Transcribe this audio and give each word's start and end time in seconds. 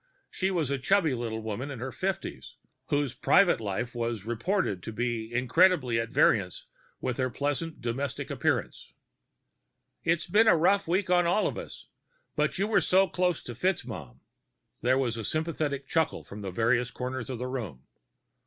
She 0.31 0.49
was 0.49 0.71
a 0.71 0.79
chubby 0.79 1.13
little 1.13 1.43
woman 1.43 1.69
in 1.69 1.77
her 1.77 1.91
fifties, 1.91 2.55
whose 2.87 3.13
private 3.13 3.61
life 3.61 3.93
was 3.93 4.25
reported 4.25 4.81
to 4.81 4.91
be 4.91 5.31
incredibly 5.31 5.99
at 5.99 6.09
variance 6.09 6.65
with 6.99 7.17
her 7.17 7.29
pleasantly 7.29 7.79
domestic 7.81 8.31
appearance. 8.31 8.93
"It's 10.03 10.25
been 10.25 10.47
rough 10.47 10.89
on 10.89 11.27
all 11.27 11.45
of 11.45 11.55
us, 11.59 11.85
but 12.35 12.57
you 12.57 12.65
were 12.65 12.81
so 12.81 13.07
close 13.07 13.43
to 13.43 13.53
Mr. 13.53 13.57
FitzMaugham...." 13.85 14.21
There 14.81 14.97
was 14.97 15.27
sympathetic 15.29 15.87
clucking 15.87 16.23
from 16.23 16.51
various 16.51 16.89
corners 16.89 17.29
of 17.29 17.37
the 17.37 17.45
room. 17.45 17.83